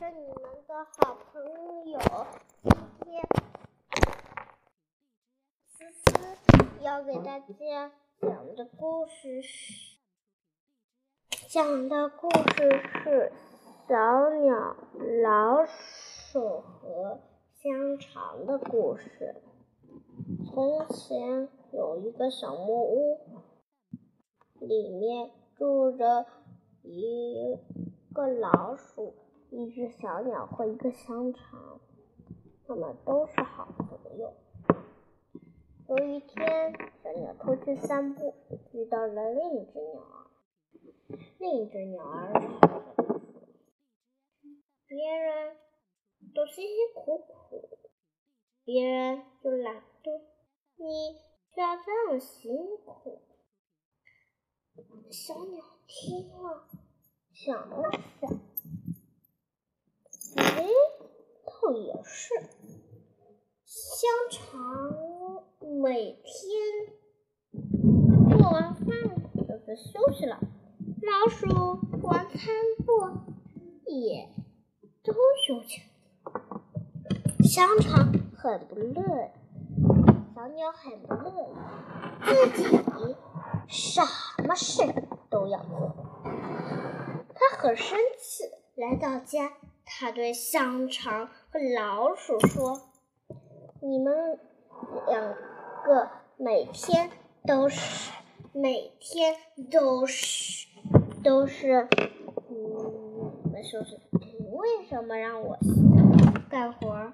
[0.00, 0.34] 是你们
[0.66, 1.44] 的好朋
[1.90, 2.00] 友。
[2.62, 2.72] 今
[3.04, 3.22] 天
[5.66, 9.98] 思思要给大家讲的故事是
[11.50, 13.30] 讲的故事是
[13.86, 14.74] 小鸟、
[15.22, 17.20] 老鼠和
[17.62, 19.42] 香肠的故事。
[20.46, 23.18] 从前有一个小木屋，
[24.60, 26.24] 里面住着
[26.84, 27.58] 一
[28.14, 29.14] 个老鼠。
[29.52, 31.80] 一只小鸟和一个香肠，
[32.66, 34.32] 他们都是好朋友。
[35.88, 38.32] 有一天，小鸟出去散步，
[38.72, 40.30] 遇到了另一只鸟儿。
[41.38, 42.48] 另一只鸟儿说
[44.86, 45.56] ：“别人
[46.32, 47.78] 都辛辛苦苦，
[48.64, 50.22] 别人就懒惰，
[50.76, 51.18] 你
[51.52, 53.20] 却要这么辛苦。”
[55.10, 56.68] 小鸟听了，
[57.32, 57.90] 想了
[58.20, 58.30] 想。
[60.36, 60.66] 哎，
[61.44, 62.34] 倒也是。
[63.64, 65.42] 香肠
[65.82, 66.30] 每天
[68.38, 68.86] 做完饭
[69.34, 70.38] 就是休息了，
[71.02, 71.46] 老鼠
[72.02, 72.54] 完餐
[72.86, 73.10] 后
[73.86, 74.28] 也
[75.02, 75.12] 都
[75.46, 75.86] 休息了。
[77.44, 79.30] 香肠很不乐意，
[80.34, 81.54] 小鸟很不乐意，
[82.24, 83.16] 自己
[83.68, 84.02] 什
[84.46, 84.82] 么事
[85.28, 85.96] 都要做。
[87.34, 88.44] 他很生气，
[88.76, 89.52] 来到家。
[89.92, 92.80] 他对香肠和老鼠说
[93.82, 94.38] ：“你们
[95.08, 95.34] 两
[95.84, 97.10] 个每天
[97.44, 98.12] 都是，
[98.52, 99.36] 每天
[99.68, 100.68] 都是，
[101.24, 101.88] 都是，
[102.48, 104.00] 嗯，你们说是
[104.52, 105.58] 为什么让我
[106.48, 107.12] 干活？”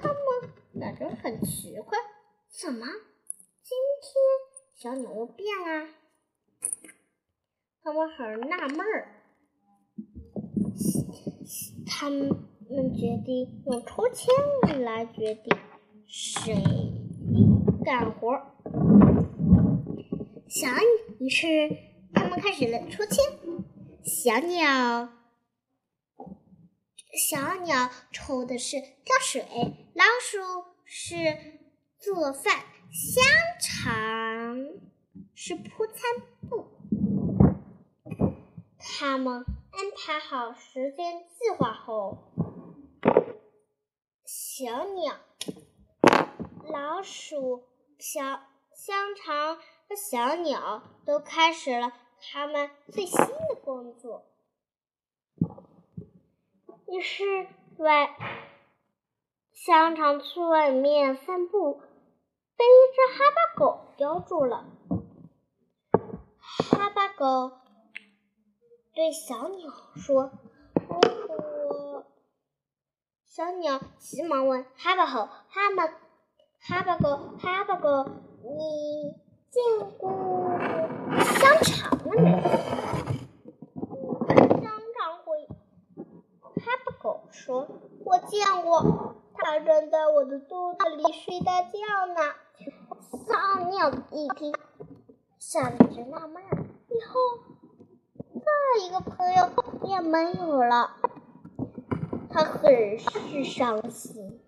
[0.00, 1.98] 他们感觉很奇怪，
[2.48, 2.86] 怎么
[3.64, 4.14] 今天
[4.76, 5.88] 小女巫变啦？
[7.82, 9.08] 他们很纳闷儿。
[11.86, 12.28] 他们
[12.94, 15.56] 决定用抽签来决定
[16.06, 16.54] 谁
[17.84, 18.36] 干活。
[20.48, 20.68] 小
[21.18, 21.46] 于是
[22.12, 23.24] 他们开始了抽签。
[24.02, 25.10] 小鸟，
[27.28, 29.42] 小鸟抽的是挑水，
[29.94, 30.38] 老鼠
[30.84, 31.16] 是
[31.98, 32.54] 做饭，
[32.90, 33.24] 香
[33.60, 34.56] 肠
[35.34, 35.96] 是铺餐
[36.48, 36.66] 布。
[38.78, 39.44] 他们。
[39.78, 42.18] 安排好时间计划后，
[44.24, 45.14] 小鸟、
[46.68, 47.62] 老鼠、
[47.96, 48.40] 小
[48.74, 54.24] 香肠和小鸟都开始了他们最新的工作。
[56.88, 57.46] 于是，
[57.76, 58.16] 外
[59.52, 61.74] 香肠去外面散步，
[62.56, 64.64] 被一只哈巴狗叼住了。
[66.48, 67.52] 哈巴狗。
[68.98, 70.32] 对小鸟说
[70.74, 70.88] ：“如
[71.28, 72.04] 果
[73.24, 75.86] 小鸟急忙问哈巴狗，哈巴
[76.58, 78.10] 哈巴狗，哈巴狗，
[78.42, 79.14] 你
[79.50, 79.62] 见
[79.98, 80.10] 过
[81.22, 82.42] 香肠了没？”
[84.34, 85.46] 香肠回
[86.56, 87.68] 哈巴狗说
[88.04, 91.78] ：“我见过，它正在我的肚子里睡大觉
[92.16, 92.34] 呢。”
[93.28, 94.52] 小鸟一听，
[95.38, 97.20] 想着纳闷儿，以后。
[98.48, 99.50] 再一个朋友
[100.02, 100.96] 没有了，
[102.30, 104.40] 他很是伤心。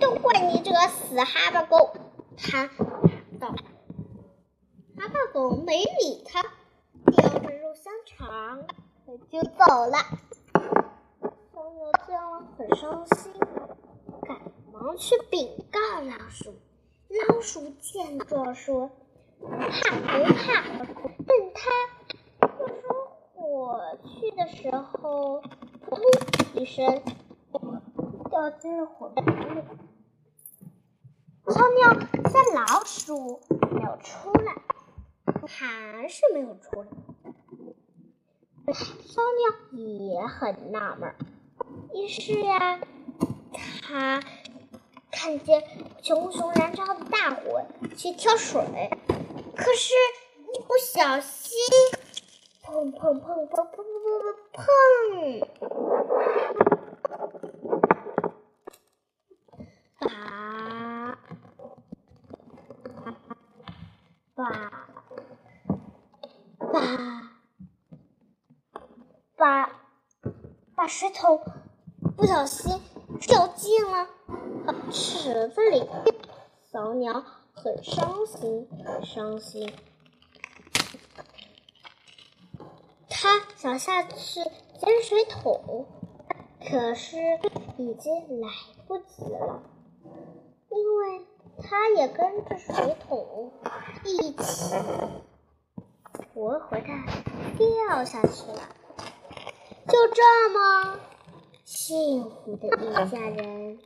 [0.00, 1.94] 都怪你这个死哈巴狗！
[2.36, 2.70] 他
[3.38, 3.54] 道。
[4.96, 8.64] 哈巴狗没理他，叼着肉香肠
[9.30, 9.98] 就走了。
[11.52, 13.32] 小鸟见了很伤心，
[14.22, 14.38] 赶
[14.72, 16.54] 忙去禀告老鼠。
[17.28, 18.90] 老鼠见状说
[19.38, 20.62] ：“不怕不怕？
[21.26, 21.70] 等他。”
[23.52, 25.42] 我去的时候，
[25.82, 26.02] 扑通
[26.54, 27.02] 一声
[28.30, 29.62] 掉进了火盆里。
[31.48, 34.54] 小鸟见老鼠没有出来，
[35.46, 36.88] 还是没有出来。
[38.72, 41.14] 小鸟也很纳闷，
[41.92, 42.80] 于是呀，
[43.82, 44.22] 它
[45.10, 45.62] 看见
[46.00, 47.66] 熊熊燃烧的大火
[47.98, 48.62] 去挑水，
[49.54, 49.92] 可是
[50.54, 51.52] 一不小心。
[52.72, 54.64] 砰砰砰砰砰砰砰砰！
[64.34, 64.40] 把
[66.72, 66.74] 把把
[69.36, 69.68] 把
[70.74, 71.42] 把水桶
[72.16, 72.80] 不小心
[73.20, 74.08] 掉进了
[74.90, 75.86] 池子里，
[76.72, 77.22] 小鸟
[77.52, 79.70] 很伤心，很伤心。
[83.22, 84.40] 他想下去
[84.80, 85.86] 捡水桶，
[86.68, 87.18] 可是
[87.76, 88.48] 已经来
[88.88, 89.62] 不及了，
[90.68, 91.24] 因为
[91.62, 93.52] 他也跟着水桶
[94.04, 94.74] 一起
[96.34, 96.88] 活活的
[97.56, 98.68] 掉下去了。
[99.86, 100.98] 就这么
[101.64, 103.78] 幸福的一家人，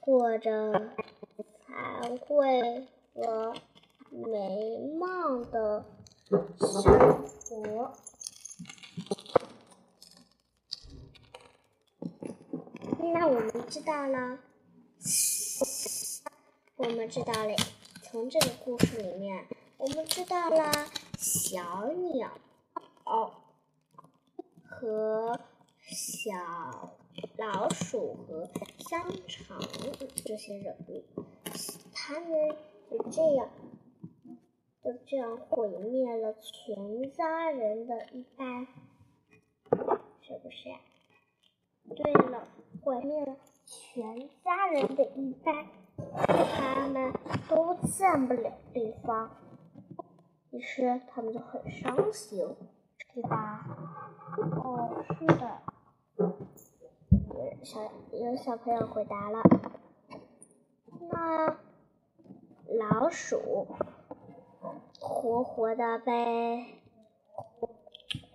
[0.00, 0.90] 过着
[1.68, 3.52] 惭愧和
[4.08, 5.84] 美梦的
[6.30, 7.92] 生活。
[13.12, 14.38] 那我们知道了，
[16.76, 17.54] 我们知道了，
[18.02, 19.46] 从这个故事里面，
[19.76, 20.72] 我们知道了
[21.18, 22.32] 小鸟
[24.64, 25.38] 和
[25.80, 26.96] 小
[27.36, 28.48] 老鼠和
[28.78, 29.60] 香肠
[30.24, 31.04] 这些人物，
[31.92, 32.56] 他们
[32.90, 33.50] 就这样
[34.82, 38.66] 就这样毁灭了全家人的一半，
[40.20, 40.74] 是不是？
[41.94, 42.48] 对了。
[42.84, 43.34] 毁灭了
[43.64, 45.64] 全家人的一半，
[45.96, 47.14] 他们
[47.48, 49.30] 都见不了对方，
[50.50, 52.46] 于是他们就很伤心，
[53.14, 53.64] 对吧？
[54.62, 55.62] 哦，是的。
[56.18, 57.80] 有小
[58.12, 59.40] 有小朋友回答了，
[61.10, 61.56] 那
[62.66, 63.66] 老鼠
[65.00, 66.82] 活活的被……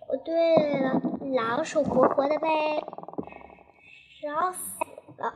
[0.08, 1.00] 哦，对了，
[1.36, 2.48] 老鼠活活的被。
[4.20, 4.84] 烧死
[5.16, 5.32] 了，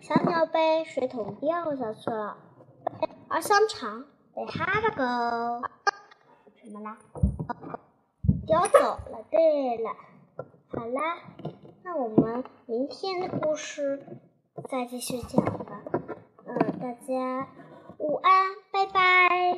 [0.00, 2.36] 小鸟被水桶掉下去了，
[3.28, 4.04] 而香肠
[4.34, 5.68] 被哈巴狗
[6.56, 6.98] 什么啦？
[8.48, 9.24] 叼走了。
[9.30, 9.90] 对了，
[10.66, 11.18] 好啦，
[11.84, 14.04] 那我们明天的故事
[14.68, 15.80] 再继续讲吧。
[16.46, 17.46] 嗯，大家
[17.98, 19.56] 午安，拜拜。